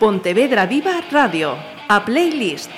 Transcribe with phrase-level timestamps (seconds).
[0.00, 2.70] Pontevedra Viva Radio, a playlist.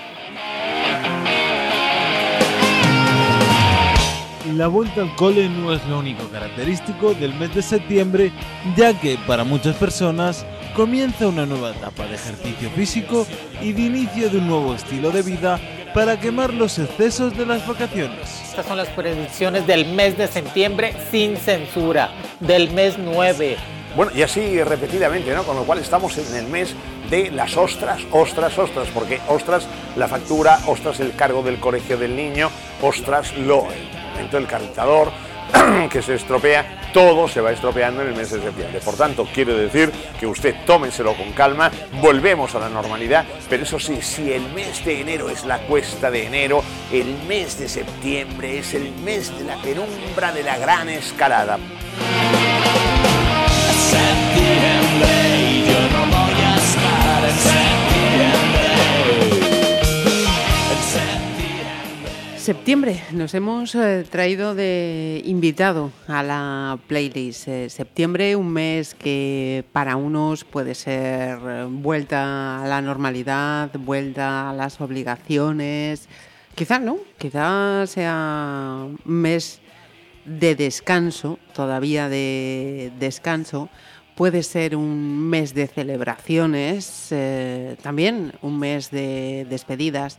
[4.56, 8.32] La vuelta al cole no es lo único característico del mes de septiembre,
[8.76, 13.24] ya que para muchas personas comienza una nueva etapa de ejercicio físico
[13.60, 15.60] y de inicio de un nuevo estilo de vida
[15.94, 18.42] para quemar los excesos de las vacaciones.
[18.42, 22.10] Estas son las predicciones del mes de septiembre sin censura,
[22.40, 23.58] del mes 9.
[23.94, 25.44] Bueno, y así repetidamente, ¿no?
[25.44, 26.74] Con lo cual estamos en el mes
[27.12, 32.16] de las ostras, ostras, ostras, porque ostras la factura, ostras el cargo del colegio del
[32.16, 35.12] niño, ostras lo, el momento del calentador,
[35.90, 38.80] que se estropea, todo se va estropeando en el mes de septiembre.
[38.80, 41.70] Por tanto, quiero decir que usted tómenselo con calma,
[42.00, 46.10] volvemos a la normalidad, pero eso sí, si el mes de enero es la cuesta
[46.10, 50.88] de enero, el mes de septiembre es el mes de la penumbra de la gran
[50.88, 51.58] escalada.
[62.42, 67.46] Septiembre, nos hemos eh, traído de invitado a la playlist.
[67.46, 74.50] Eh, septiembre, un mes que para unos puede ser eh, vuelta a la normalidad, vuelta
[74.50, 76.08] a las obligaciones.
[76.56, 79.60] Quizá no, quizá sea un mes
[80.24, 83.68] de descanso, todavía de descanso.
[84.16, 87.14] Puede ser un mes de celebraciones,
[87.82, 90.18] también un mes de despedidas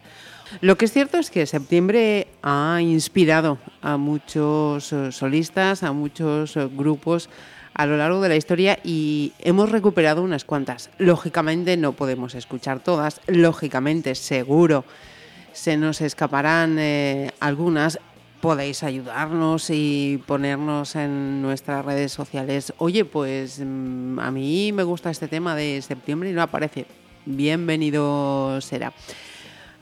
[0.62, 6.56] lo que es cierto es que septiembre ha inspirado a muchos eh, solistas, a muchos
[6.58, 7.30] eh, grupos
[7.73, 10.92] a lo largo de la historia y hemos recuperado unas cuantas.
[11.00, 14.86] Lógicamente no podemos escuchar todas, lógicamente seguro
[15.54, 18.00] se nos escaparán eh, algunas.
[18.42, 22.74] Podéis ayudarnos y ponernos en nuestras redes sociales.
[22.78, 26.86] Oye, pues mm, a mí me gusta este tema de septiembre y no aparece.
[27.26, 28.92] Bienvenido será.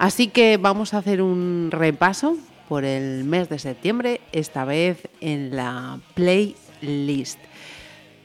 [0.01, 2.35] Así que vamos a hacer un repaso
[2.67, 7.37] por el mes de septiembre, esta vez en la playlist.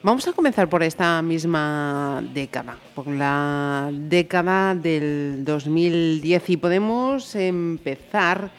[0.02, 8.50] Vamos a comenzar por esta misma década, por la década del 2010 y podemos empezar,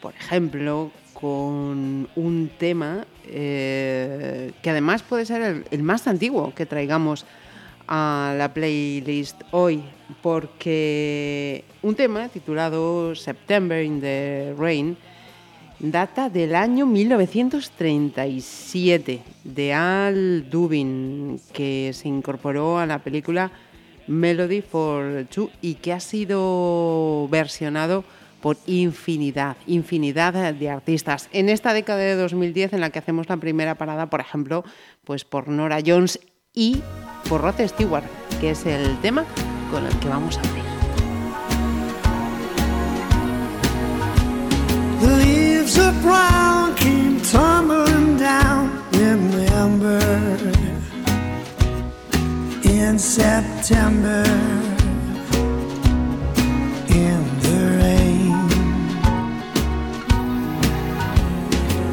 [0.00, 7.26] por ejemplo, con un tema eh, que además puede ser el más antiguo que traigamos
[7.90, 9.82] a la playlist hoy
[10.22, 14.96] porque un tema titulado September in the Rain
[15.80, 23.50] data del año 1937 de Al Dubin que se incorporó a la película
[24.06, 28.04] Melody for Two y que ha sido versionado
[28.40, 31.28] por infinidad, infinidad de artistas.
[31.32, 34.64] En esta década de 2010 en la que hacemos la primera parada, por ejemplo,
[35.04, 36.20] pues por Nora Jones
[36.54, 36.82] y
[37.28, 38.04] por Rod Stewart,
[38.40, 39.24] que es el tema
[39.70, 40.64] con el que vamos a abrir.
[45.00, 45.40] The
[52.90, 54.24] in September,
[56.88, 58.48] in the rain.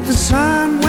[0.06, 0.87] The sun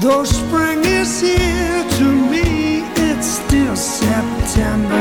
[0.00, 4.99] Though spring is here to me, it's still September.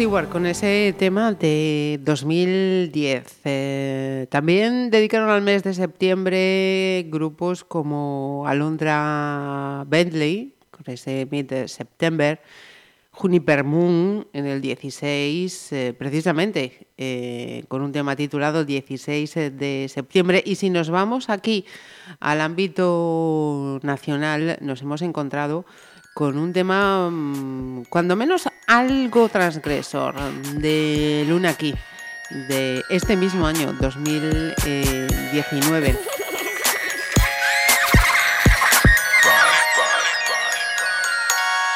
[0.00, 3.40] Stewart con ese tema de 2010.
[3.44, 12.40] Eh, también dedicaron al mes de septiembre grupos como Alondra Bentley, con ese Mid September,
[13.10, 20.42] Juniper Moon en el 16, eh, precisamente eh, con un tema titulado 16 de septiembre.
[20.46, 21.66] Y si nos vamos aquí
[22.20, 25.66] al ámbito nacional, nos hemos encontrado
[26.14, 30.14] con un tema, mm, cuando menos algo transgresor,
[30.54, 31.74] de Luna aquí,
[32.48, 35.96] de este mismo año, 2019.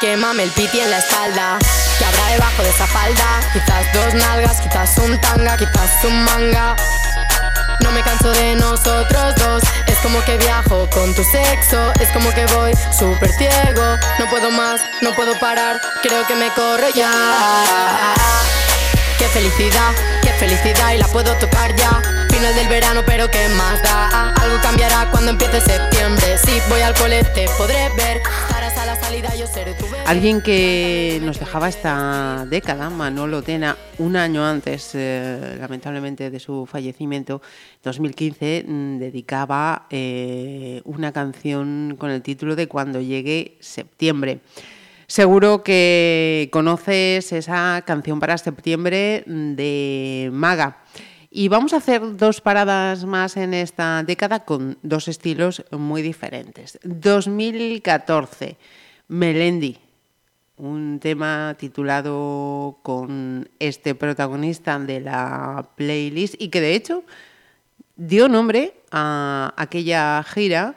[0.00, 1.56] Quémame el piti en la espalda,
[1.98, 3.40] que habrá debajo de esa falda.
[3.52, 6.76] Quizás dos nalgas, quizás un tanga, quizás un manga.
[7.80, 9.62] No me canso de nosotros dos.
[10.04, 11.90] Como que viajo con tu sexo.
[11.98, 13.96] Es como que voy súper ciego.
[14.18, 15.80] No puedo más, no puedo parar.
[16.02, 17.10] Creo que me corro ya.
[19.18, 19.92] Qué felicidad,
[20.22, 20.92] qué felicidad.
[20.92, 22.02] Y la puedo tocar ya.
[22.30, 24.34] Final del verano, pero qué más da.
[24.42, 26.36] Algo cambiará cuando empiece septiembre.
[26.36, 28.20] Si voy al colete, podré ver.
[30.06, 36.66] Alguien que nos dejaba esta década, Manolo Tena, un año antes, eh, lamentablemente, de su
[36.66, 37.40] fallecimiento,
[37.82, 44.40] 2015, mm, dedicaba eh, una canción con el título de Cuando llegue septiembre.
[45.06, 50.78] Seguro que conoces esa canción para septiembre mm, de Maga.
[51.30, 56.78] Y vamos a hacer dos paradas más en esta década con dos estilos muy diferentes.
[56.84, 58.56] 2014.
[59.08, 59.76] Melendi,
[60.56, 67.04] un tema titulado con este protagonista de la playlist y que de hecho
[67.96, 70.76] dio nombre a aquella gira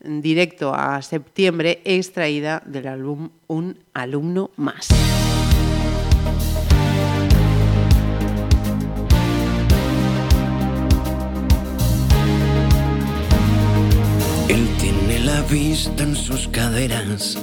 [0.00, 4.88] directo a septiembre extraída del álbum Un alumno más.
[14.48, 17.38] Él tiene la vista en sus caderas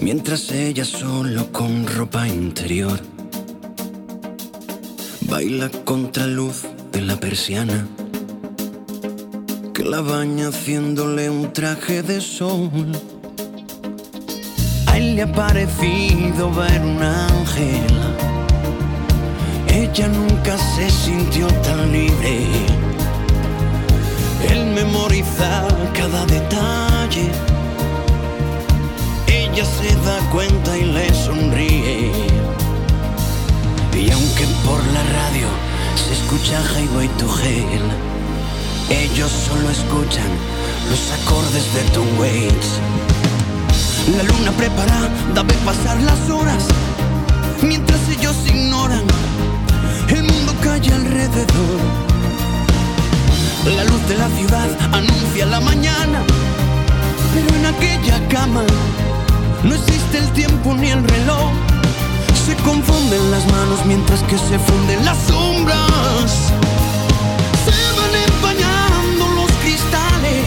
[0.00, 3.00] mientras ella solo con ropa interior
[5.22, 6.62] baila contra luz
[6.92, 7.86] de la persiana
[9.78, 12.90] que la baña haciéndole un traje de sol.
[14.86, 17.94] A él le ha parecido ver un ángel.
[19.68, 22.38] Ella nunca se sintió tan libre.
[24.50, 27.30] Él memoriza cada detalle
[29.64, 32.12] se da cuenta y le sonríe.
[33.92, 35.48] Y aunque por la radio
[35.96, 37.82] se escucha Highway to Hell,
[38.88, 40.30] ellos solo escuchan
[40.88, 42.78] los acordes de Tom Waits.
[44.16, 46.64] La luna preparada ve pasar las horas,
[47.62, 49.02] mientras ellos ignoran,
[50.08, 51.80] el mundo cae alrededor.
[53.76, 56.22] La luz de la ciudad anuncia la mañana,
[57.34, 58.64] pero en aquella cama
[59.64, 61.50] no existe el tiempo ni el reloj.
[62.46, 66.52] Se confunden las manos mientras que se funden las sombras.
[67.64, 70.46] Se van empañando los cristales.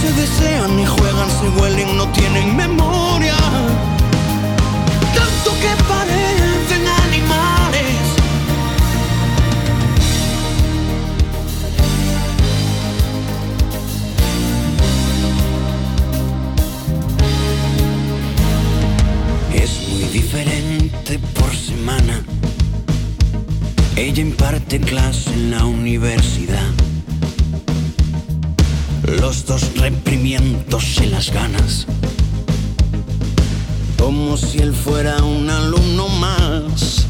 [0.00, 3.36] Se desean y juegan, se huelen, no tienen memoria.
[5.14, 6.86] Tanto que parecen
[20.12, 22.22] diferente por semana.
[23.96, 26.70] Ella imparte clase en la universidad.
[29.20, 31.86] Los dos reprimiéndose las ganas.
[33.98, 37.06] Como si él fuera un alumno más.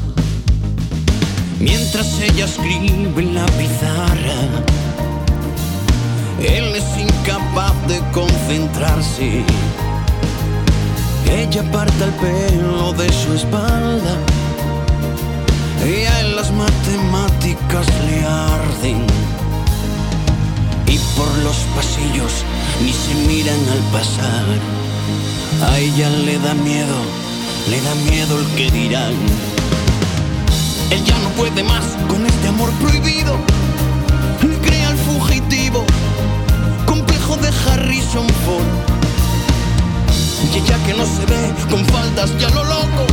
[1.61, 4.39] Mientras ella escribe en la pizarra,
[6.41, 9.45] él es incapaz de concentrarse
[11.31, 14.17] ella aparta el pelo de su espalda
[15.87, 19.07] y a él las matemáticas le arden.
[20.87, 22.45] Y por los pasillos
[22.83, 24.45] ni se miran al pasar.
[25.71, 26.99] A ella le da miedo,
[27.71, 29.15] le da miedo el que dirán.
[30.91, 33.37] Él ya no puede más con este amor prohibido.
[34.63, 35.85] Crea el fugitivo,
[36.87, 38.98] complejo de Harrison Ford.
[40.41, 43.07] Y ella que no se ve con faldas ya lo loco,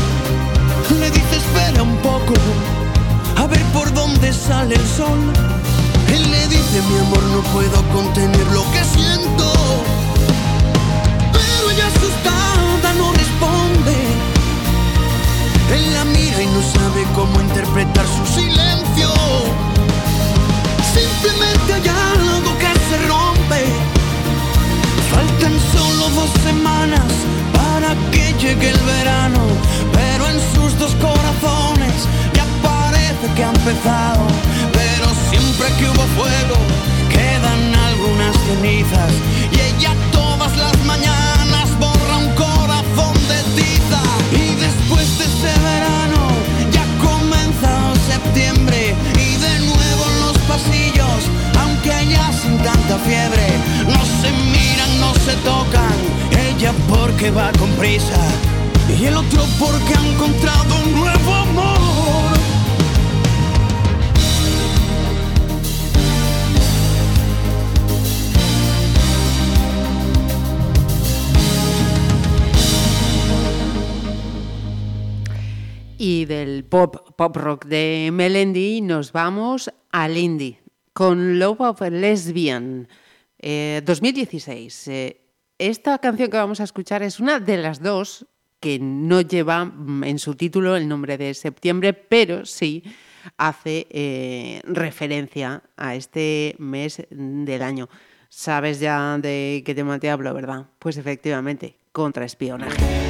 [1.00, 2.34] le dice espera un poco,
[3.36, 5.20] a ver por dónde sale el sol.
[6.14, 9.52] Él le dice mi amor no puedo contener lo que siento.
[11.34, 13.96] Pero ella asustada no responde.
[15.74, 19.10] Él la mira y no sabe cómo interpretar su silencio.
[20.94, 24.05] Simplemente hay algo que se rompe.
[25.12, 27.10] Faltan solo dos semanas
[27.54, 29.42] para que llegue el verano.
[29.94, 31.96] Pero en sus dos corazones
[32.34, 34.26] ya parece que ha empezado.
[34.74, 36.58] Pero siempre que hubo fuego
[37.10, 39.14] quedan algunas cenizas.
[39.52, 44.02] Y ella todas las mañanas borra un corazón de tiza.
[44.32, 46.22] Y después de ese verano
[46.72, 47.72] ya comienza
[48.12, 48.96] septiembre.
[49.16, 51.20] Y de nuevo en los pasillos,
[51.62, 53.48] aunque haya sin tanta fiebre,
[53.88, 55.98] no se miran, no se tocan.
[56.50, 58.22] Ella porque va con prisa.
[59.00, 61.86] Y el otro porque ha encontrado un nuevo amor.
[75.98, 80.60] Y del pop, pop rock de Melendi nos vamos al indie
[80.94, 82.88] con Love of a Lesbian
[83.40, 84.88] eh, 2016.
[84.88, 85.22] Eh,
[85.58, 88.26] esta canción que vamos a escuchar es una de las dos
[88.60, 92.84] que no lleva mm, en su título el nombre de septiembre, pero sí
[93.38, 97.90] hace eh, referencia a este mes del año.
[98.30, 100.66] Sabes ya de qué tema te hablo, ¿verdad?
[100.80, 103.05] Pues efectivamente, contraespionaje.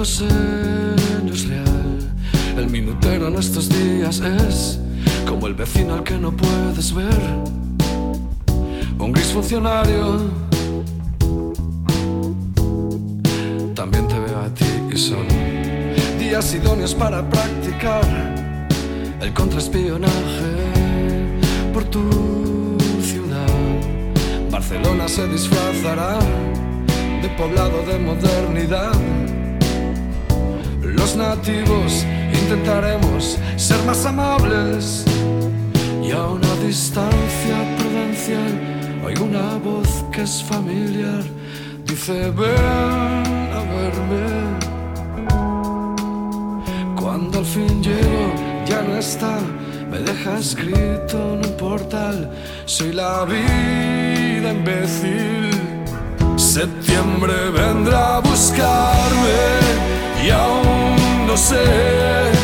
[0.00, 0.24] Lo sé,
[1.22, 1.98] no es real.
[2.56, 4.78] El minutero en estos días es
[5.28, 7.20] como el vecino al que no puedes ver.
[8.98, 10.20] Un gris funcionario.
[13.74, 15.26] También te veo a ti y son
[16.18, 18.02] días idóneos para practicar
[19.20, 20.50] el contraespionaje
[21.74, 23.46] por tu ciudad.
[24.50, 26.18] Barcelona se disfrazará
[27.20, 28.94] de poblado de modernidad.
[31.00, 35.04] Los nativos intentaremos ser más amables
[36.02, 38.70] y a una distancia prudencial
[39.04, 41.22] oigo una voz que es familiar.
[41.86, 44.26] Dice, ven a verme.
[47.00, 48.34] Cuando al fin llego,
[48.66, 49.38] ya no está.
[49.90, 52.30] Me deja escrito en un portal.
[52.66, 55.50] Soy la vida imbécil.
[56.36, 59.40] Septiembre vendrá a buscarme
[60.24, 60.79] y aún
[61.30, 62.39] no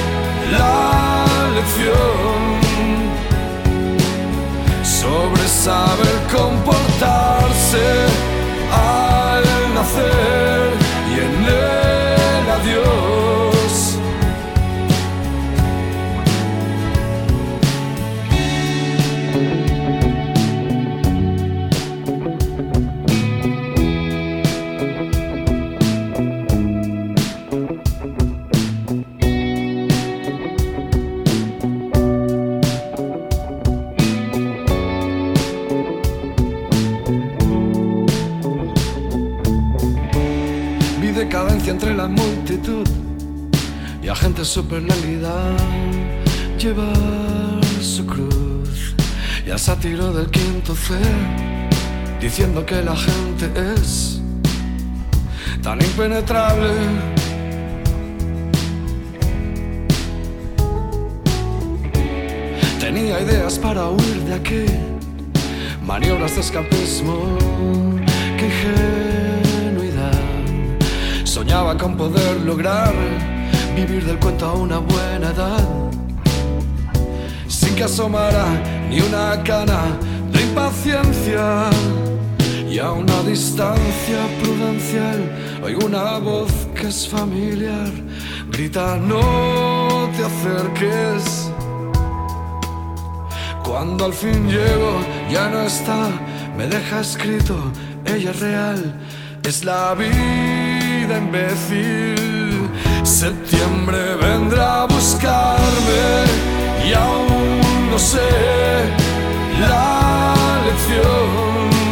[52.82, 54.20] la gente es
[55.62, 56.68] tan impenetrable.
[62.78, 64.66] Tenía ideas para huir de aquí,
[65.84, 67.38] maniobras de escapismo,
[68.38, 70.12] que ingenuidad.
[71.24, 72.92] Soñaba con poder lograr
[73.74, 75.64] vivir del cuento a una buena edad,
[77.48, 78.46] sin que asomara
[78.90, 79.98] ni una cana
[80.32, 81.70] de impaciencia.
[82.76, 85.18] Y a una distancia prudencial
[85.64, 87.90] hay una voz que es familiar.
[88.50, 91.50] Grita, no te acerques.
[93.64, 96.10] Cuando al fin llego, ya no está,
[96.54, 97.56] me deja escrito,
[98.04, 98.94] ella es real,
[99.42, 102.68] es la vida imbécil.
[103.04, 106.04] Septiembre vendrá a buscarme
[106.86, 108.28] y aún no sé
[109.62, 110.34] la
[110.66, 111.85] lección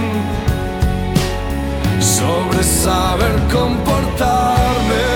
[2.25, 5.14] sobre saber comportarme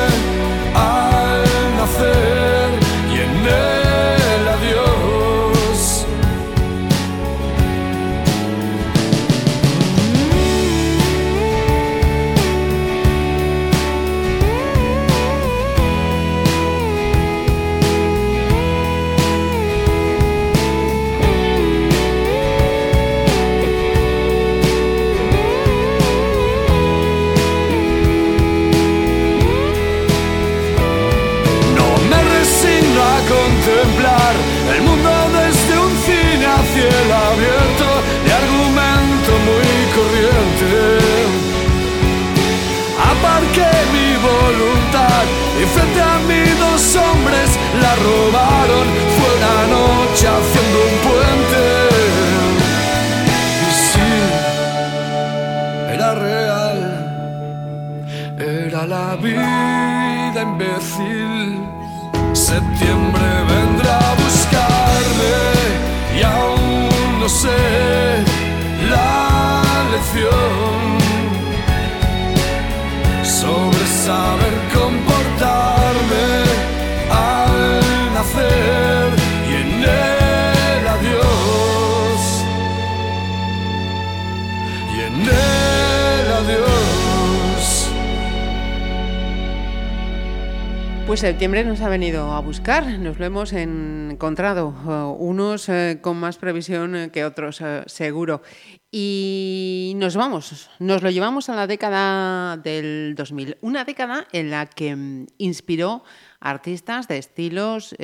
[91.79, 96.97] nos ha venido a buscar, nos lo hemos encontrado, eh, unos eh, con más previsión
[96.97, 98.43] eh, que otros, seguro.
[98.91, 104.67] Y nos vamos, nos lo llevamos a la década del 2000, una década en la
[104.67, 106.03] que mm, inspiró
[106.41, 107.95] artistas de estilos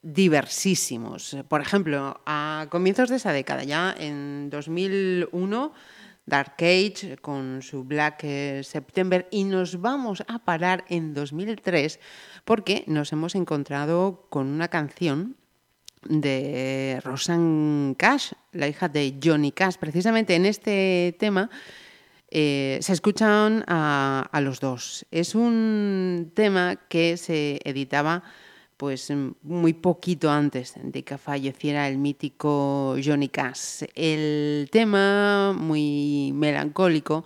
[0.00, 1.36] diversísimos.
[1.48, 5.72] Por ejemplo, a comienzos de esa década, ya en 2001,
[6.28, 11.98] Dark Age con su Black eh, September y nos vamos a parar en 2003
[12.44, 15.36] porque nos hemos encontrado con una canción
[16.04, 19.76] de Rosanne Cash, la hija de Johnny Cash.
[19.76, 21.50] Precisamente en este tema
[22.30, 25.06] eh, se escuchan a, a los dos.
[25.10, 28.22] Es un tema que se editaba
[28.78, 29.12] pues
[29.42, 33.82] muy poquito antes de que falleciera el mítico Johnny Cash.
[33.94, 37.24] El tema, muy melancólico,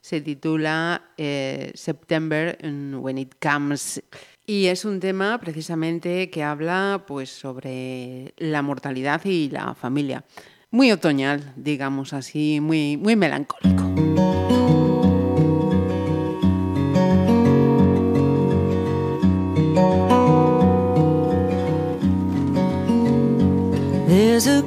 [0.00, 4.02] se titula eh, September When It Comes.
[4.46, 10.24] Y es un tema precisamente que habla pues, sobre la mortalidad y la familia.
[10.70, 14.83] Muy otoñal, digamos así, muy, muy melancólico.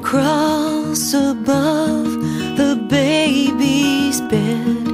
[0.02, 2.12] Cross above
[2.58, 4.88] the baby's bed,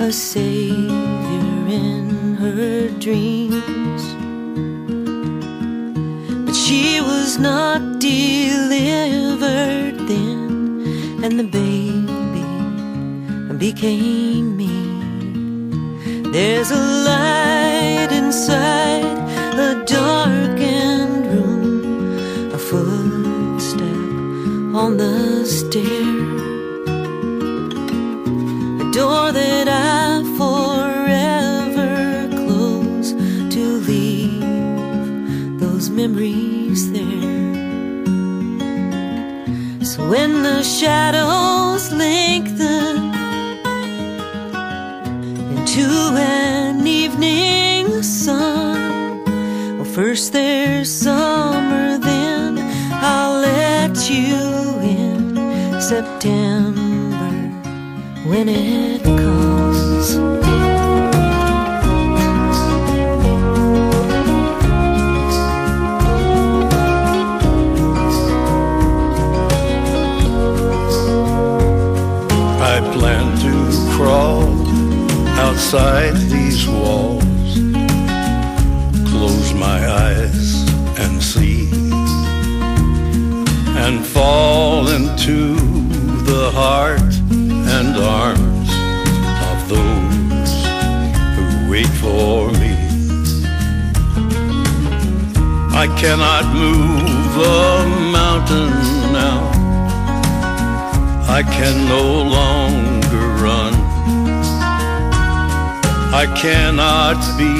[0.00, 4.02] a savior in her dreams.
[6.46, 11.70] But she was not delivered then, and the baby
[13.58, 14.68] became me.
[16.32, 19.29] There's a light inside
[24.80, 26.08] on the stair.
[28.82, 31.94] A door that I forever
[32.44, 33.12] close
[33.54, 37.54] to leave those memories there.
[39.84, 42.96] So when the shadows lengthen
[45.56, 49.24] into an evening sun,
[49.76, 52.19] well, first there's summer, then
[53.92, 57.30] I'll you in September
[58.24, 60.39] when it comes.
[101.60, 103.74] Can no longer run.
[106.22, 107.54] I cannot be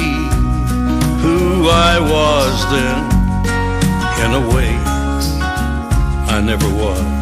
[1.22, 2.98] who I was then.
[4.24, 4.72] In a way,
[6.34, 7.19] I never was.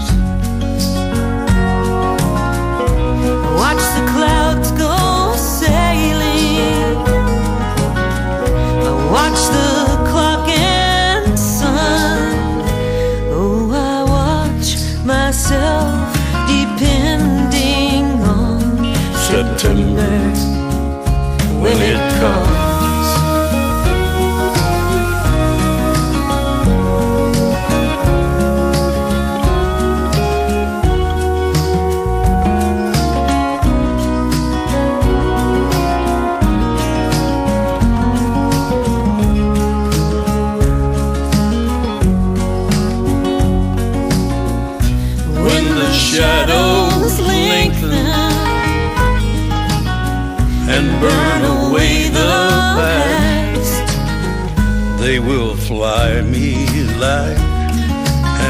[55.89, 56.67] Fly me
[56.99, 57.39] like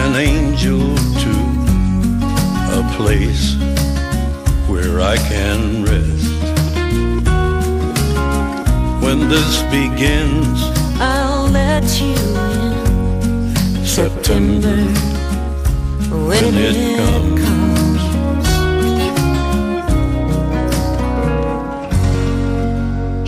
[0.00, 0.82] an angel
[1.22, 1.34] to
[2.78, 3.54] a place
[4.70, 6.30] where I can rest.
[9.04, 10.58] When this begins,
[11.00, 12.18] I'll let you
[12.54, 14.76] in September,
[16.10, 17.47] when, it comes.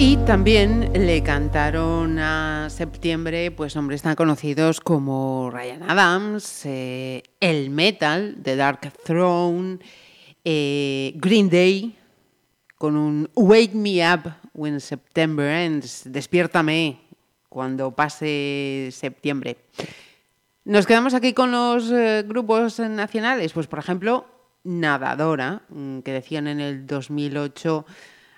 [0.03, 7.69] Y también le cantaron a septiembre pues hombres tan conocidos como Ryan Adams, eh, el
[7.69, 9.79] metal de Dark Throne,
[10.43, 11.99] eh, Green Day
[12.77, 16.99] con un Wake Me Up When September Ends, despiértame
[17.51, 19.59] cuando pase septiembre.
[20.65, 24.25] Nos quedamos aquí con los eh, grupos nacionales, pues por ejemplo
[24.65, 27.85] Nadadora, mm, que decían en el 2008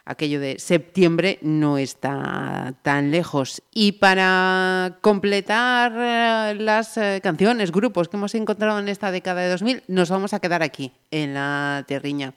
[0.04, 3.62] aquello de septiembre no está tan lejos.
[3.72, 9.50] Y para completar eh, las eh, canciones, grupos que hemos encontrado en esta década de
[9.50, 12.34] 2000, nos vamos a quedar aquí, en la terriña,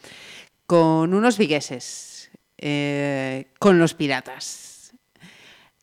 [0.67, 4.93] con unos vigueses, eh, con los piratas.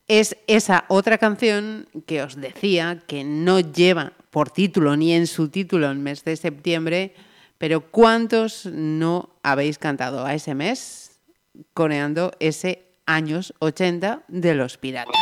[0.09, 5.49] Es esa otra canción que os decía que no lleva por título ni en su
[5.49, 7.15] título el mes de septiembre,
[7.59, 11.02] pero ¿cuántos no habéis cantado a ese mes?
[11.75, 15.13] Coreando ese años 80 de los piratas.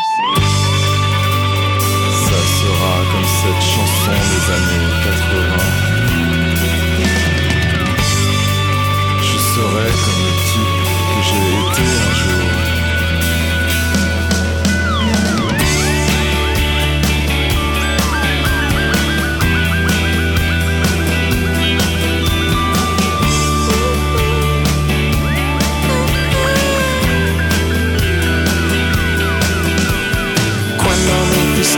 [2.28, 6.00] Ça sera comme cette chanson des années 80.
[9.22, 10.39] Je serai comme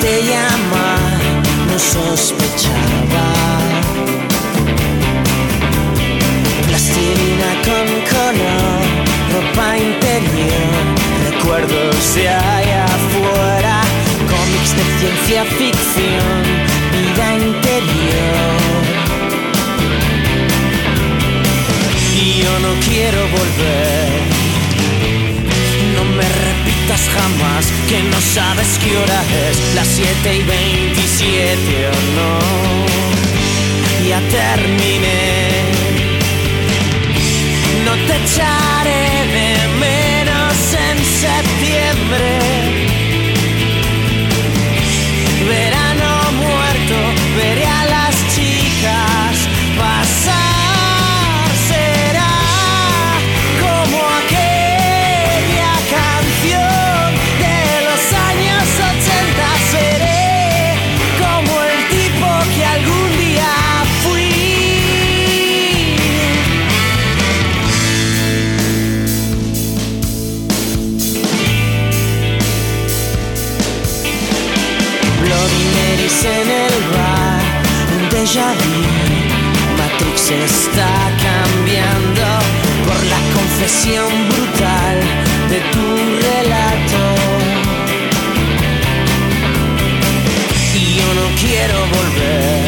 [0.03, 1.21] hiciste llamar,
[1.69, 3.29] no sospechaba.
[6.67, 8.83] Plastilina con color,
[9.33, 10.83] ropa interior,
[11.31, 13.81] recuerdos de allá afuera,
[14.31, 16.43] cómics de ciencia ficción,
[16.93, 18.53] vida interior.
[22.15, 23.92] Y yo no quiero volver.
[27.09, 32.39] Jamás que no sabes qué hora es, las 7 y 27 o no.
[34.09, 35.63] Ya terminé.
[37.85, 39.22] No te echaré
[80.41, 80.89] Está
[81.29, 82.25] cambiando
[82.87, 84.99] por la confesión brutal
[85.51, 85.87] de tu
[86.27, 87.03] relato.
[90.75, 92.63] Y yo no quiero volver.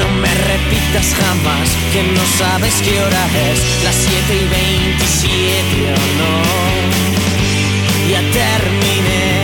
[0.00, 6.00] No me repitas jamás que no sabes qué hora es, las 7 y 27 o
[6.18, 6.32] no.
[8.10, 9.38] Ya terminé.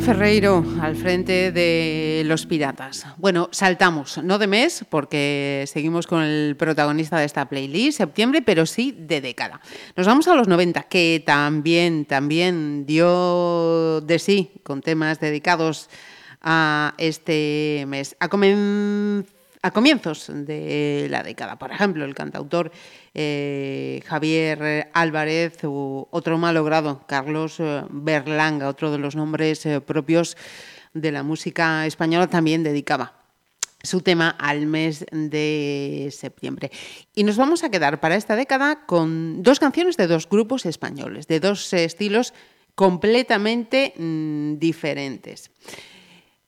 [0.00, 3.06] Ferreiro al frente de Los Piratas.
[3.16, 8.66] Bueno, saltamos, no de mes, porque seguimos con el protagonista de esta playlist, septiembre, pero
[8.66, 9.60] sí de década.
[9.96, 15.88] Nos vamos a los 90, que también, también dio de sí con temas dedicados
[16.40, 18.16] a este mes.
[18.20, 21.58] A comenzar a comienzos de la década.
[21.58, 22.70] Por ejemplo, el cantautor
[23.14, 30.36] eh, Javier Álvarez u otro malogrado, Carlos eh, Berlanga, otro de los nombres eh, propios
[30.94, 33.14] de la música española, también dedicaba
[33.82, 36.70] su tema al mes de septiembre.
[37.14, 41.28] Y nos vamos a quedar para esta década con dos canciones de dos grupos españoles,
[41.28, 42.34] de dos estilos
[42.74, 45.50] completamente mm, diferentes.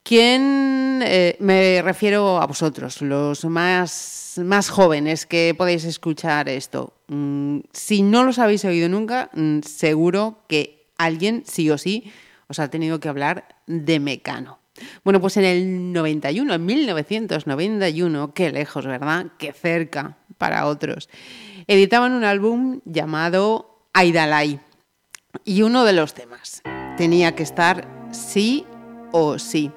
[0.02, 6.94] ¿Quién, eh, me refiero a vosotros, los más, más jóvenes que podéis escuchar esto?
[7.08, 12.10] Mm, si no los habéis oído nunca, mm, seguro que alguien, sí o sí,
[12.48, 14.58] os ha tenido que hablar de Mecano.
[15.04, 19.26] Bueno, pues en el 91, en 1991, qué lejos, ¿verdad?
[19.38, 21.08] Qué cerca para otros.
[21.66, 24.60] Editaban un álbum llamado Aidalai.
[25.44, 26.62] Y uno de los temas
[26.96, 28.64] tenía que estar sí
[29.12, 29.70] o sí.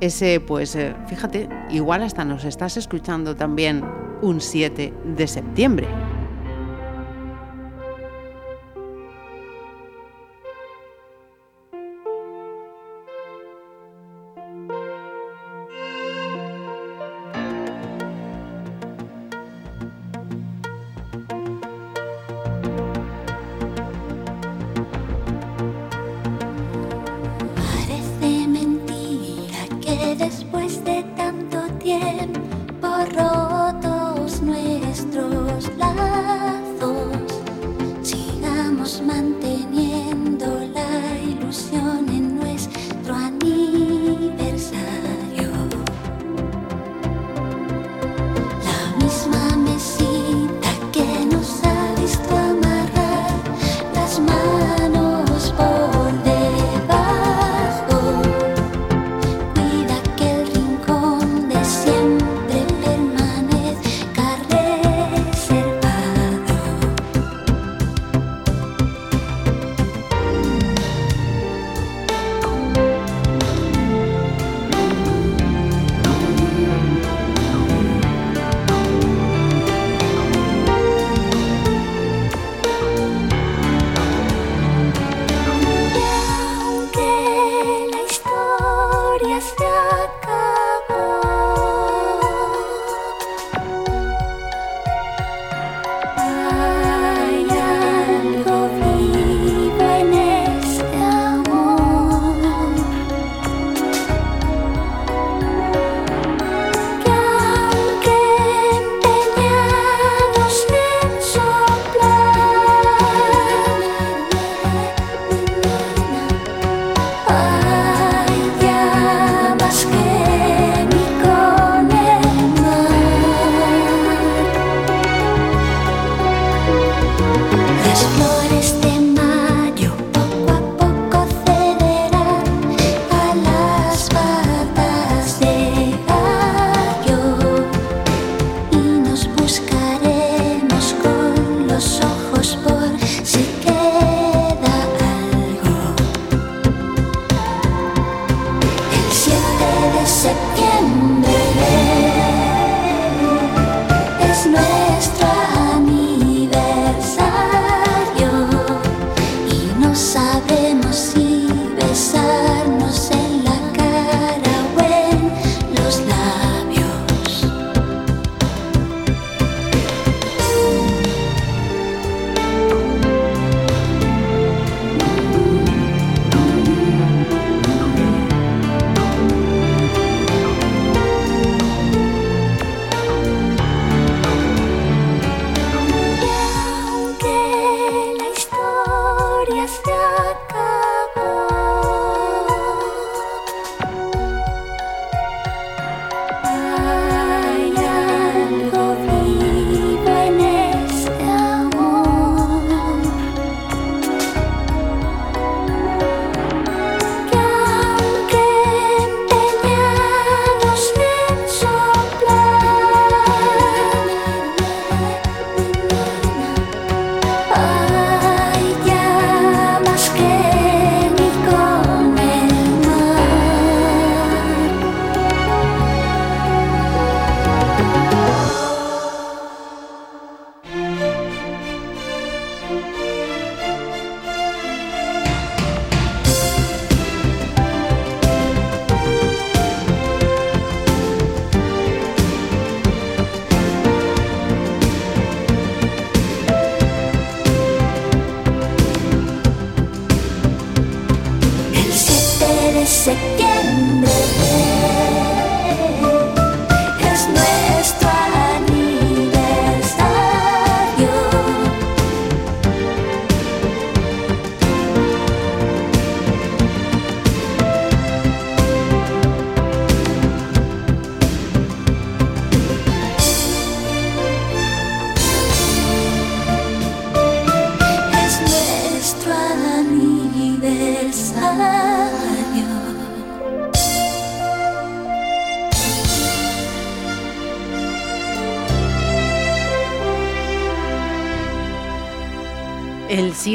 [0.00, 3.84] Ese, pues eh, fíjate, igual hasta nos estás escuchando también
[4.22, 5.88] un 7 de septiembre.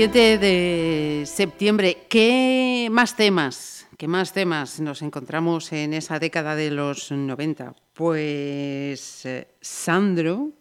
[0.04, 3.88] 7 de septiembre, ¿qué más temas?
[3.98, 7.74] ¿Qué más temas nos encontramos en esa década de los 90?
[7.94, 10.52] Pues eh, Sandro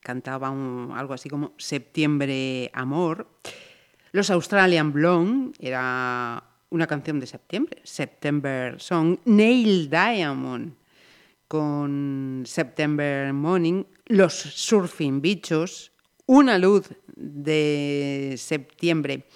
[0.00, 3.28] cantaba algo así como Septiembre Amor.
[4.10, 9.18] Los Australian Blonde era una canción de septiembre, September Song.
[9.26, 10.74] Neil Diamond
[11.46, 13.84] con September Morning.
[14.06, 15.92] Los Surfing Bichos.
[16.26, 19.26] Una luz de septiembre.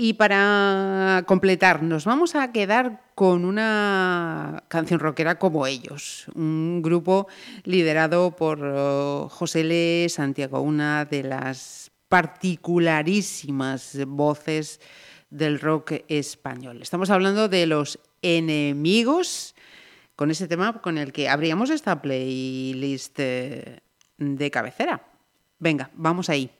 [0.00, 7.26] Y para completar, nos vamos a quedar con una canción rockera como ellos, un grupo
[7.64, 10.08] liderado por oh, José L.
[10.08, 14.80] Santiago, una de las particularísimas voces
[15.30, 16.80] del rock español.
[16.80, 19.56] Estamos hablando de los enemigos,
[20.14, 23.80] con ese tema con el que abríamos esta playlist eh,
[24.16, 25.02] de cabecera.
[25.58, 26.50] Venga, vamos ahí.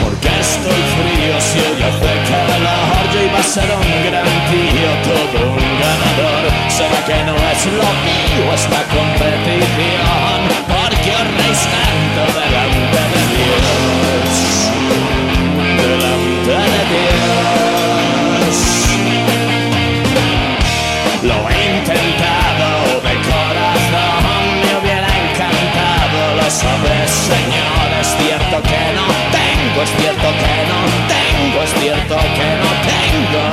[0.00, 5.50] Porque estoy frío si hoy hace calor Yo iba a ser un gran tío, todo
[5.52, 6.42] un ganador.
[6.68, 10.29] Será que no es lo mío esta competición
[29.80, 33.49] Es cierto que no tengo, es cierto que no tengo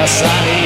[0.00, 0.59] a sunny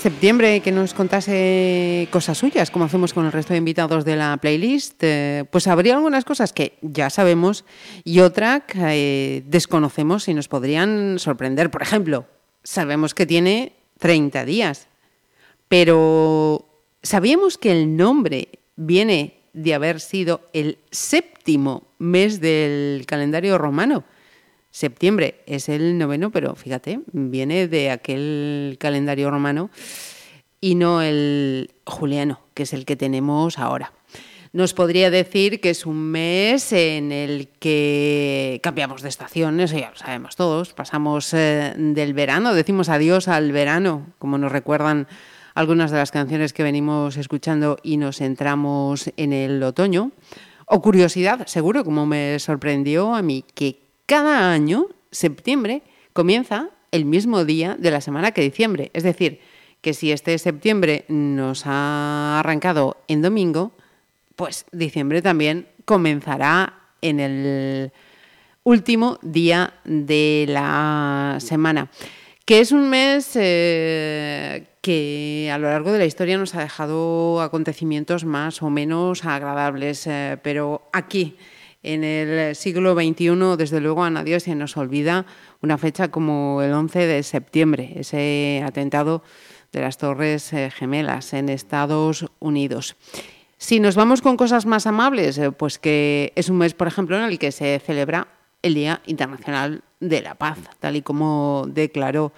[0.00, 4.38] septiembre que nos contase cosas suyas, como hacemos con el resto de invitados de la
[4.38, 7.66] playlist, eh, pues habría algunas cosas que ya sabemos
[8.02, 11.70] y otras que eh, desconocemos y nos podrían sorprender.
[11.70, 12.24] Por ejemplo,
[12.62, 14.88] sabemos que tiene 30 días.
[15.68, 16.66] Pero
[17.02, 24.04] ¿sabíamos que el nombre viene de haber sido el séptimo mes del calendario romano?
[24.70, 29.70] Septiembre es el noveno, pero fíjate, viene de aquel calendario romano
[30.60, 33.92] y no el juliano, que es el que tenemos ahora.
[34.52, 39.96] Nos podría decir que es un mes en el que cambiamos de estaciones, ya lo
[39.96, 45.06] sabemos todos, pasamos eh, del verano, decimos adiós al verano, como nos recuerdan
[45.54, 50.10] algunas de las canciones que venimos escuchando y nos entramos en el otoño.
[50.66, 57.44] O curiosidad, seguro, como me sorprendió a mí, que cada año, septiembre, comienza el mismo
[57.44, 58.90] día de la semana que diciembre.
[58.92, 59.38] Es decir,
[59.82, 63.70] que si este septiembre nos ha arrancado en domingo,
[64.34, 67.92] pues diciembre también comenzará en el
[68.64, 71.88] último día de la semana,
[72.44, 77.40] que es un mes eh, que a lo largo de la historia nos ha dejado
[77.40, 81.36] acontecimientos más o menos agradables, eh, pero aquí,
[81.82, 85.26] en el siglo XXI, desde luego a nadie se nos olvida
[85.62, 89.22] una fecha como el 11 de septiembre, ese atentado
[89.72, 92.96] de las Torres eh, Gemelas en Estados Unidos.
[93.56, 97.16] Si nos vamos con cosas más amables, eh, pues que es un mes, por ejemplo,
[97.16, 98.28] en el que se celebra
[98.62, 102.32] el Día Internacional de la Paz, tal y como declaró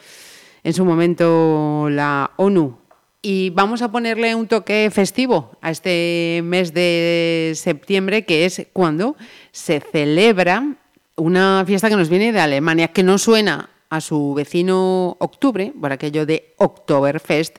[0.65, 2.79] en su momento la ONU.
[3.25, 9.17] Y vamos a ponerle un toque festivo a este mes de septiembre, que es cuando
[9.53, 10.75] se celebra
[11.15, 15.93] una fiesta que nos viene de Alemania, que no suena a su vecino octubre, por
[15.93, 17.59] aquello de Oktoberfest,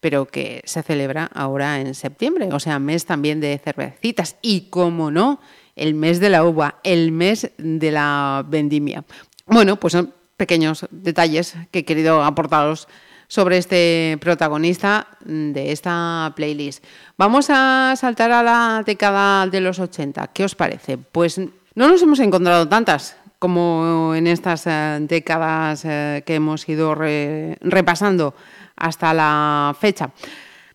[0.00, 5.10] pero que se celebra ahora en septiembre, o sea, mes también de cervecitas y, como
[5.10, 5.40] no,
[5.74, 9.04] el mes de la uva, el mes de la vendimia.
[9.46, 12.88] Bueno, pues son pequeños detalles que he querido aportaros
[13.28, 16.82] sobre este protagonista de esta playlist.
[17.16, 20.28] Vamos a saltar a la década de los 80.
[20.28, 20.98] ¿Qué os parece?
[20.98, 26.94] Pues no nos hemos encontrado tantas como en estas eh, décadas eh, que hemos ido
[26.94, 28.34] repasando
[28.76, 30.10] hasta la fecha.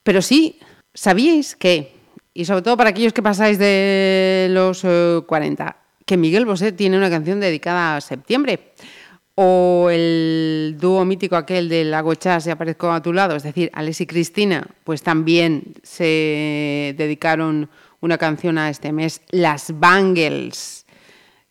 [0.03, 0.59] Pero sí,
[0.93, 1.95] ¿sabíais que,
[2.33, 4.85] y sobre todo para aquellos que pasáis de los
[5.25, 5.73] 40, eh,
[6.05, 8.73] que Miguel Bosé tiene una canción dedicada a septiembre?
[9.35, 13.71] O el dúo mítico aquel del Lago Chas y aparezco a tu lado, es decir,
[13.73, 17.69] Alex y Cristina, pues también se dedicaron
[17.99, 20.85] una canción a este mes, Las Bangles.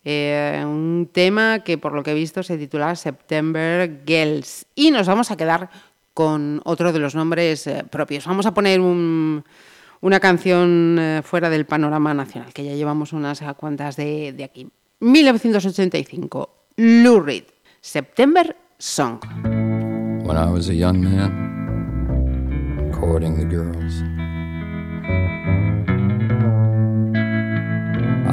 [0.04, 4.66] Eh, un tema que por lo que he visto se titula September Girls.
[4.74, 5.70] Y nos vamos a quedar
[6.12, 8.26] con otro de los nombres eh, propios.
[8.26, 13.96] Vamos a poner una canción eh, fuera del panorama nacional, que ya llevamos unas cuantas
[13.96, 14.68] de, de aquí.
[15.00, 17.44] 1985, Lou Reed,
[17.84, 18.44] September
[18.78, 19.18] Song.
[20.24, 24.02] When I was a young man, courting the girls,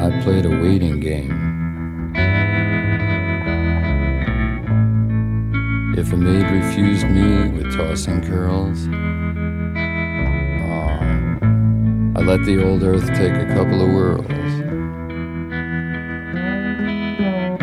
[0.00, 1.34] I played a waiting game.
[5.98, 8.86] If a maid refused me with tossing curls,
[10.62, 11.00] oh,
[12.16, 14.39] I let the old earth take a couple of whirls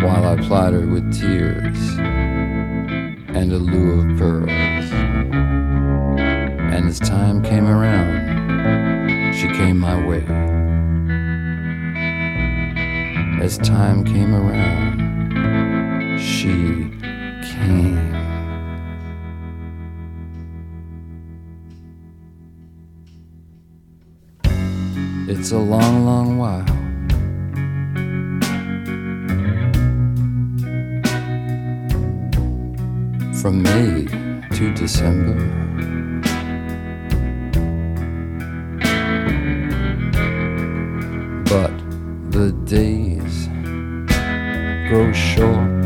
[0.08, 4.90] while I plied her with tears and a lure of pearls.
[6.74, 10.24] And as time came around, she came my way.
[13.44, 15.02] As time came around,
[16.18, 16.90] she
[17.44, 18.16] came.
[25.28, 26.77] It's a long, long while.
[33.48, 34.04] From May
[34.58, 35.38] to December.
[41.46, 41.72] But
[42.30, 43.48] the days
[44.90, 45.77] grow short.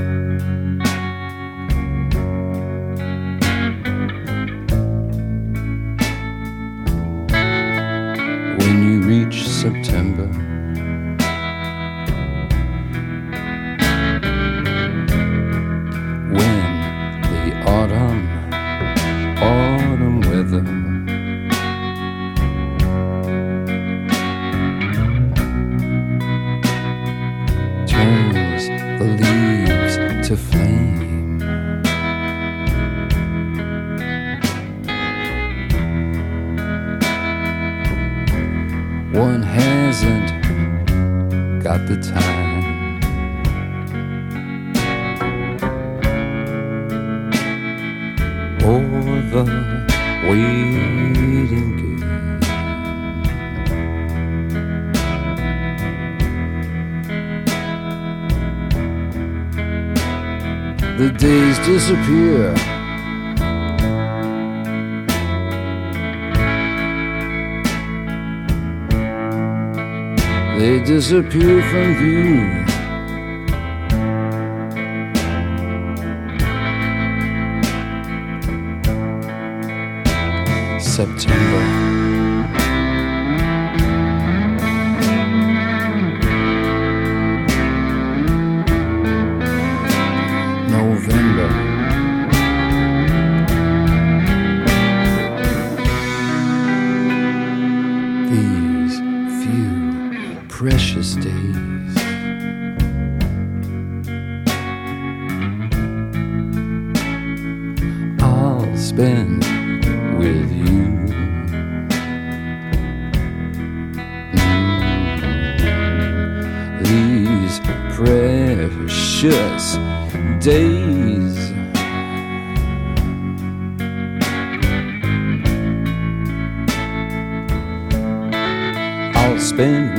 [71.11, 72.60] disappear from view.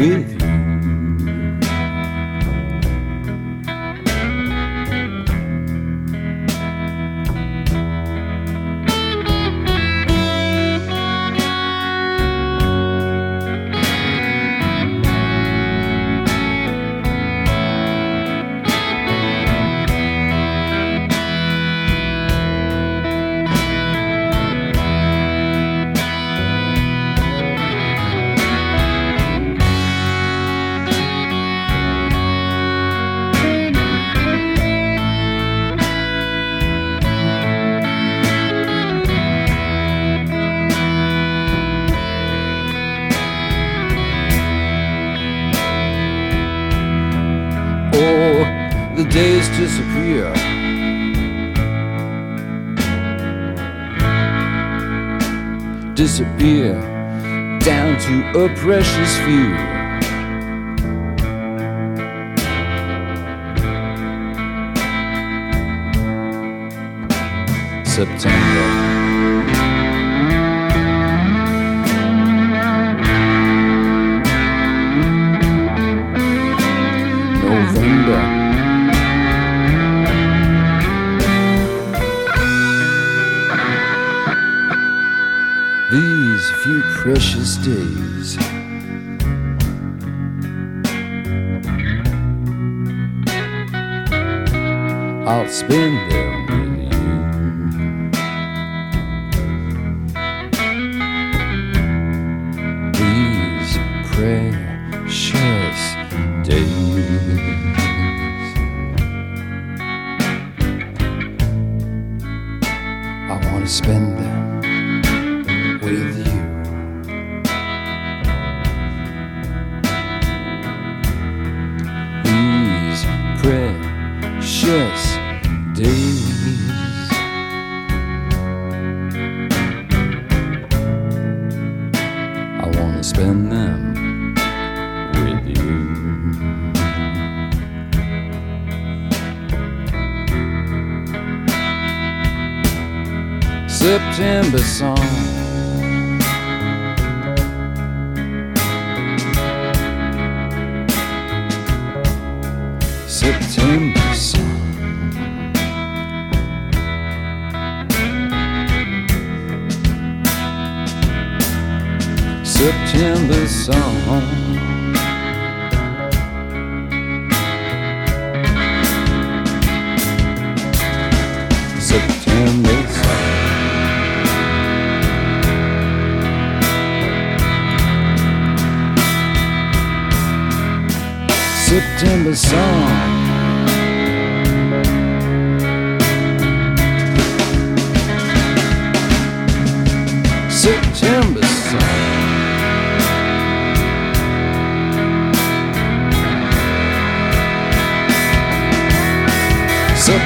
[0.02, 0.41] with
[87.02, 88.38] precious days.
[95.26, 96.41] I'll spend them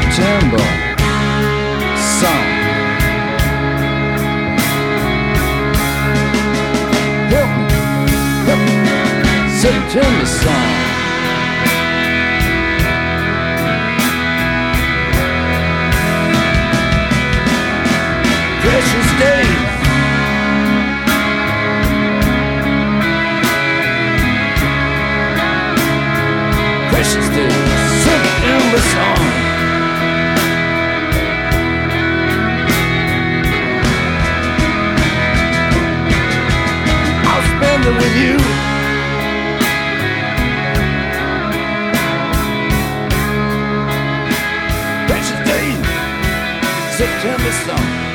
[0.08, 0.58] September
[1.96, 2.46] song.
[7.28, 7.66] Help me,
[8.46, 8.74] help me,
[9.50, 10.70] September song.
[18.62, 19.62] Precious days.
[26.90, 27.54] Precious days,
[28.04, 29.45] September song.
[37.98, 38.36] with you.
[45.06, 45.68] Precious day,
[46.96, 48.05] September song.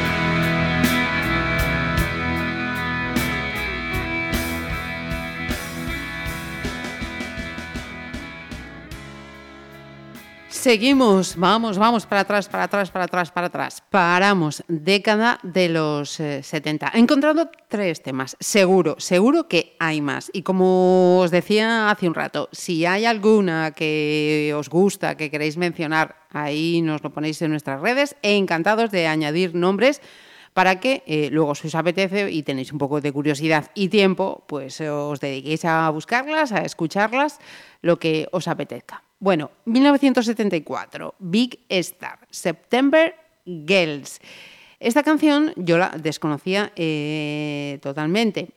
[10.61, 13.83] Seguimos, vamos, vamos para atrás, para atrás, para atrás, para atrás.
[13.89, 16.91] Paramos, década de los eh, 70.
[16.93, 20.29] He encontrado tres temas, seguro, seguro que hay más.
[20.33, 25.57] Y como os decía hace un rato, si hay alguna que os gusta, que queréis
[25.57, 28.15] mencionar, ahí nos lo ponéis en nuestras redes.
[28.21, 29.99] Encantados de añadir nombres
[30.53, 34.43] para que eh, luego si os apetece y tenéis un poco de curiosidad y tiempo,
[34.47, 37.39] pues os dediquéis a buscarlas, a escucharlas,
[37.81, 39.01] lo que os apetezca.
[39.21, 43.13] Bueno, 1974, Big Star, September
[43.45, 44.19] Girls.
[44.79, 48.49] Esta canción yo la desconocía eh, totalmente.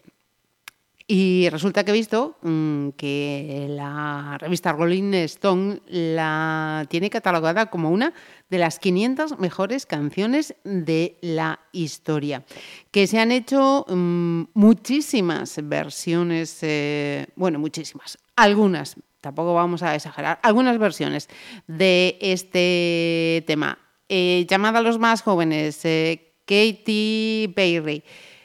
[1.06, 7.90] Y resulta que he visto mmm, que la revista Rolling Stone la tiene catalogada como
[7.90, 8.14] una
[8.48, 12.42] de las 500 mejores canciones de la historia.
[12.90, 20.38] Que se han hecho mmm, muchísimas versiones, eh, bueno, muchísimas, algunas tampoco vamos a exagerar,
[20.42, 21.28] algunas versiones
[21.66, 23.78] de este tema.
[24.08, 28.04] Eh, llamada a los más jóvenes, eh, Katy Perry.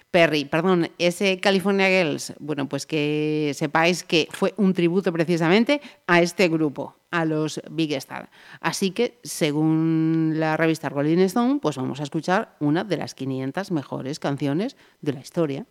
[0.10, 6.20] Perry, perdón, ese California Girls, bueno, pues que sepáis que fue un tributo precisamente a
[6.24, 8.32] este grupo, a los Big Star.
[8.60, 13.70] Así que, según la revista Rolling Stone, pues vamos a escuchar una de las 500
[13.70, 15.68] mejores canciones de la historia.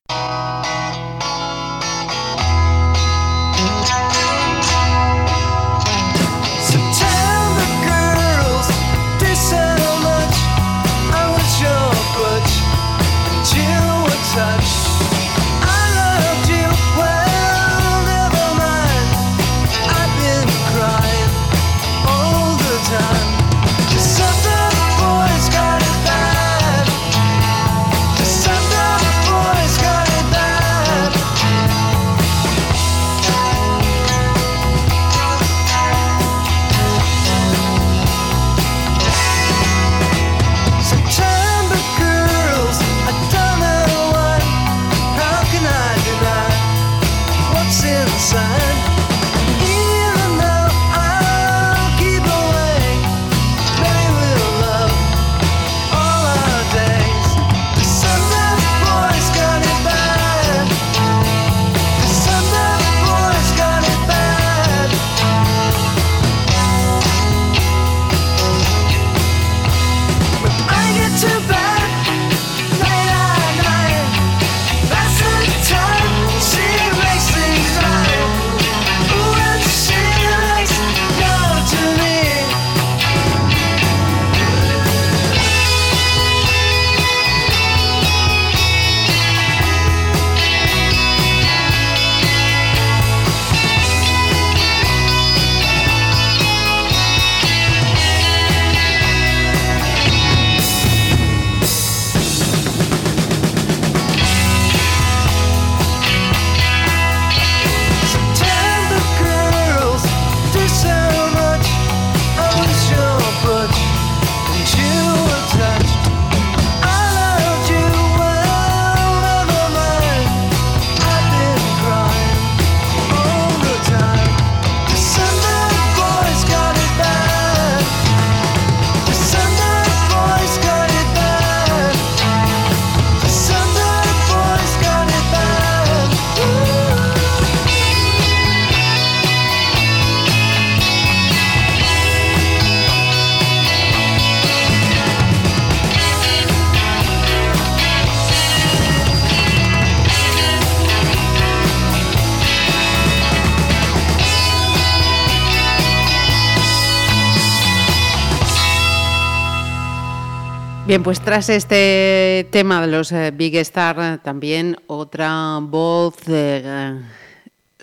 [160.89, 166.99] Bien, pues tras este tema de los eh, Big Star, también otra voz eh,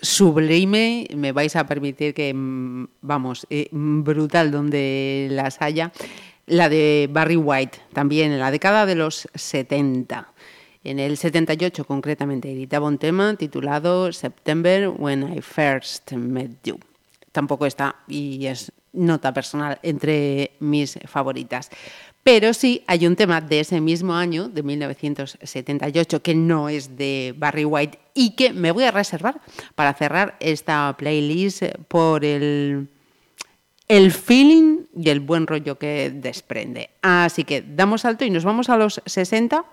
[0.02, 5.92] sublime, me vais a permitir que, mm, vamos, eh, brutal donde las haya,
[6.46, 10.32] la de Barry White, también en la década de los 70.
[10.82, 16.80] En el 78 concretamente editaba un tema titulado September When I First Met You.
[17.30, 21.70] Tampoco está y es nota personal entre mis favoritas.
[22.26, 27.32] Pero sí hay un tema de ese mismo año, de 1978, que no es de
[27.38, 29.40] Barry White y que me voy a reservar
[29.76, 32.88] para cerrar esta playlist por el
[33.86, 36.90] el feeling y el buen rollo que desprende.
[37.00, 39.64] Así que damos salto y nos vamos a los 60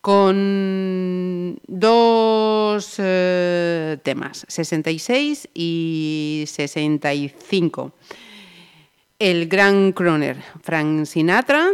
[0.00, 7.92] con dos eh, temas, 66 y 65.
[9.20, 11.72] El gran croner Frank Sinatra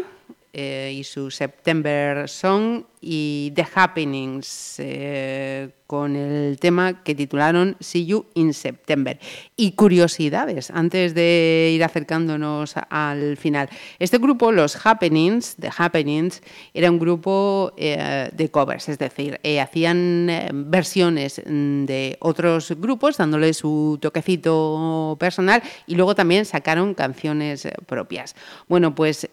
[0.57, 8.07] eh, y su September Song y The Happenings eh, con el tema que titularon See
[8.07, 9.19] You in September.
[9.57, 13.69] Y curiosidades, antes de ir acercándonos al final.
[13.99, 16.41] Este grupo, los Happenings, The Happenings,
[16.73, 20.31] era un grupo eh, de covers, es decir, hacían
[20.71, 28.35] versiones de otros grupos dándole su toquecito personal y luego también sacaron canciones propias.
[28.69, 29.29] Bueno, pues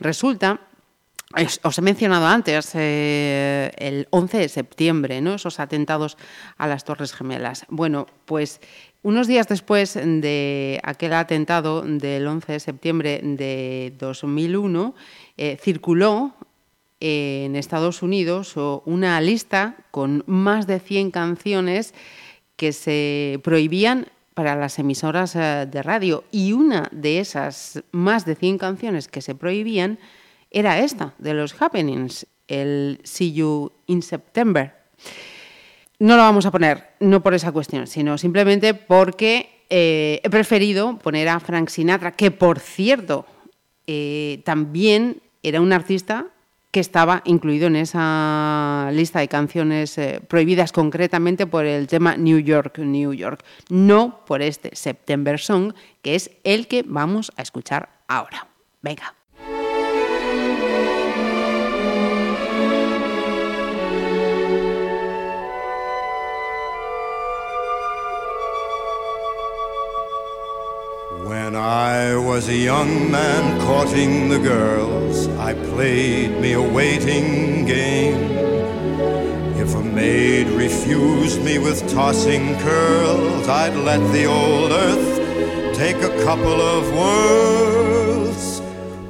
[0.00, 0.45] resulta
[1.34, 5.34] os he mencionado antes eh, el 11 de septiembre, ¿no?
[5.34, 6.16] esos atentados
[6.56, 7.66] a las Torres Gemelas.
[7.68, 8.60] Bueno, pues
[9.02, 14.94] unos días después de aquel atentado del 11 de septiembre de 2001,
[15.36, 16.34] eh, circuló
[17.00, 18.54] en Estados Unidos
[18.84, 21.92] una lista con más de 100 canciones
[22.56, 28.34] que se prohibían para las emisoras eh, de radio y una de esas más de
[28.34, 29.98] 100 canciones que se prohibían
[30.56, 34.74] era esta, de los Happenings, el See You in September.
[35.98, 40.98] No lo vamos a poner, no por esa cuestión, sino simplemente porque eh, he preferido
[40.98, 43.26] poner a Frank Sinatra, que por cierto
[43.86, 46.28] eh, también era un artista
[46.70, 52.38] que estaba incluido en esa lista de canciones eh, prohibidas concretamente por el tema New
[52.38, 57.90] York, New York, no por este September Song, que es el que vamos a escuchar
[58.08, 58.48] ahora.
[58.80, 59.14] Venga.
[71.46, 78.32] When I was a young man courting the girls, I played me a waiting game.
[79.56, 86.10] If a maid refused me with tossing curls, I'd let the old earth take a
[86.24, 88.60] couple of whirls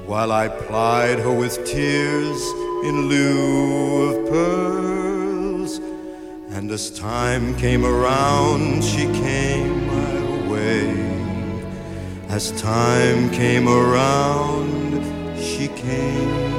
[0.05, 2.43] while I plied her with tears
[2.85, 5.79] in lieu of pearls.
[6.51, 11.06] And as time came around, she came my way.
[12.37, 15.01] As time came around,
[15.41, 16.53] she came.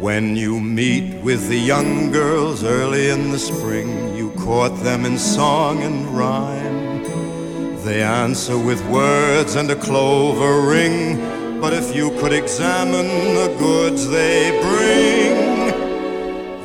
[0.00, 5.18] When you meet with the young girls early in the spring, you court them in
[5.18, 7.02] song and rhyme.
[7.84, 11.18] They answer with words and a clover ring.
[11.60, 15.34] But if you could examine the goods they bring,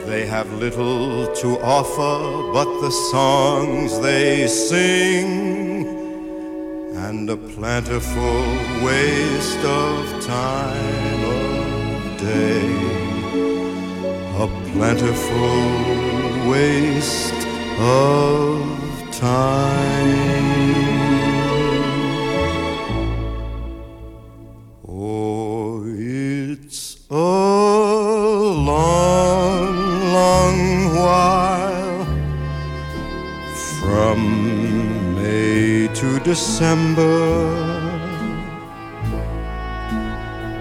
[0.06, 5.66] they have little to offer but the songs they sing
[7.30, 8.42] and a plentiful
[8.86, 12.68] waste of time of day.
[14.38, 17.48] A plentiful waste
[17.80, 20.97] of time.
[36.28, 37.08] December.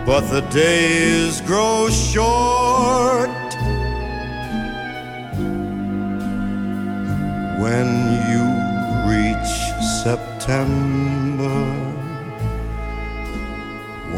[0.06, 3.48] But the days grow short
[7.62, 7.88] when
[8.30, 8.44] you
[9.12, 9.54] reach
[10.04, 11.58] September.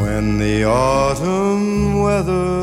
[0.01, 2.59] When the autumn weather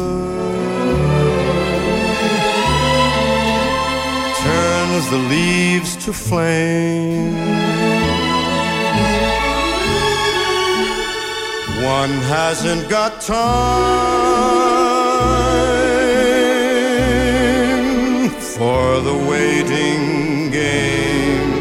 [4.44, 7.75] turns the leaves to flame.
[11.84, 13.36] One hasn't got time
[18.56, 21.52] for the waiting game.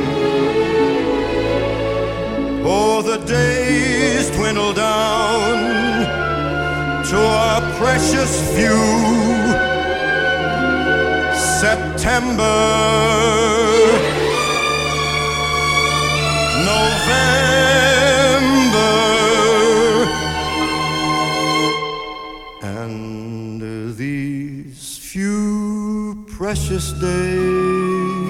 [2.65, 6.05] Oh, the days dwindle down
[7.09, 8.79] to a precious few.
[11.59, 12.59] September,
[16.63, 17.84] November,
[26.45, 28.29] precious days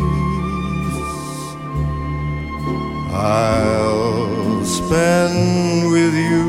[3.11, 6.47] I'll spend with you.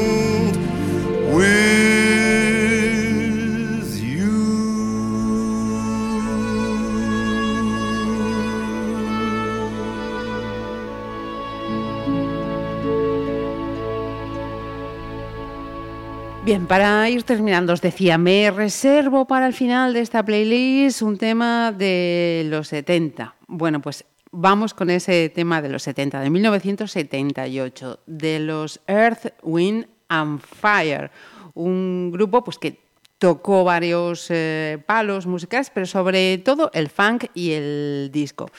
[16.73, 21.71] para ir terminando, os decía, me reservo para el final de esta playlist un tema
[21.71, 23.35] de los 70.
[23.47, 29.87] Bueno, pues vamos con ese tema de los 70, de 1978, de los Earth, Wind
[30.09, 31.11] and Fire,
[31.53, 32.81] un grupo pues, que
[33.19, 38.51] tocó varios eh, palos musicales, pero sobre todo el funk y el disco.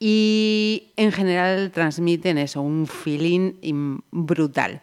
[0.00, 4.82] Y en general transmiten eso, un feeling brutal.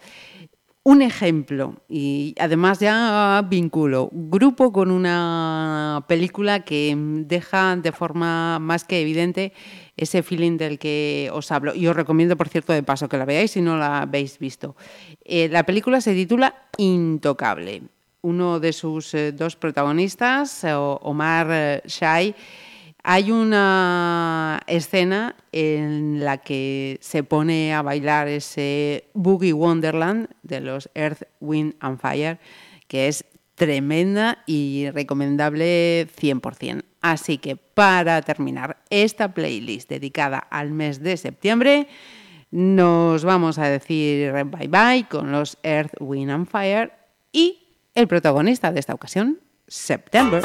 [0.83, 8.85] Un ejemplo, y además ya vinculo, grupo con una película que deja de forma más
[8.85, 9.51] que evidente
[9.97, 11.75] ese feeling del que os hablo.
[11.75, 14.77] Y os recomiendo, por cierto, de paso que la veáis si no la habéis visto.
[15.25, 17.81] Eh, la película se titula Intocable.
[18.21, 22.33] Uno de sus eh, dos protagonistas, eh, Omar Shai,
[23.11, 30.91] hay una escena en la que se pone a bailar ese Boogie Wonderland de los
[30.93, 32.37] Earth, Wind and Fire,
[32.87, 36.83] que es tremenda y recomendable 100%.
[37.01, 41.87] Así que para terminar esta playlist dedicada al mes de septiembre,
[42.51, 46.91] nos vamos a decir bye bye con los Earth, Wind and Fire
[47.31, 47.57] y
[47.95, 50.43] el protagonista de esta ocasión, September.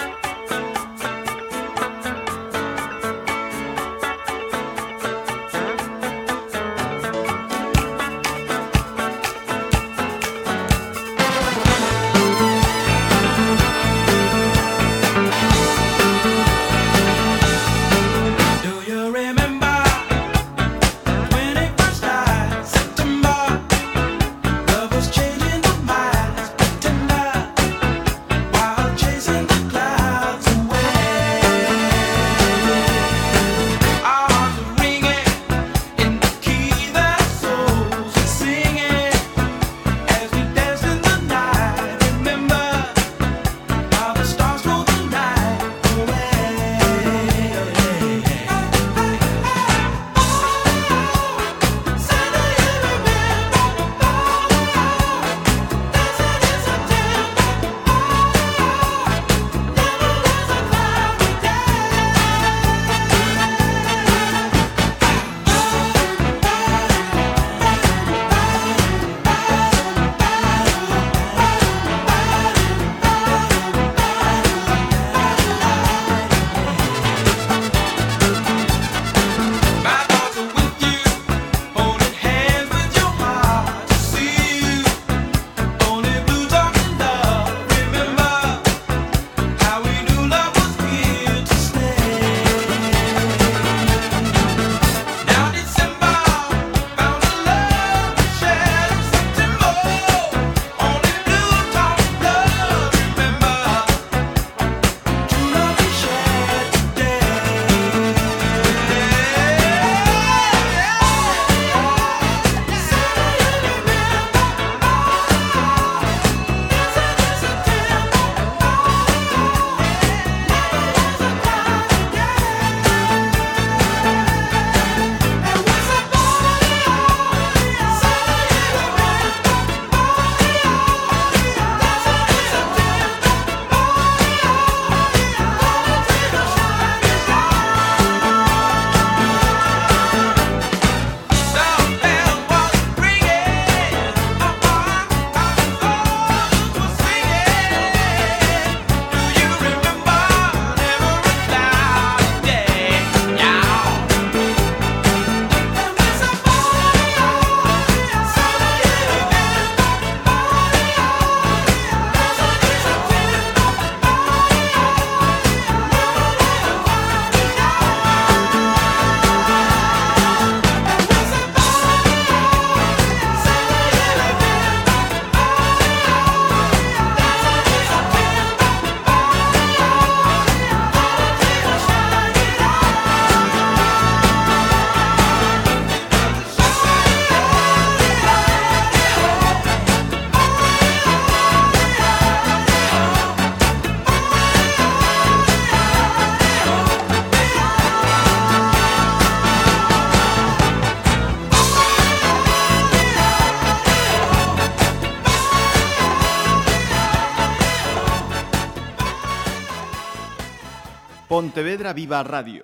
[211.54, 212.63] Pontevedra Viva Radio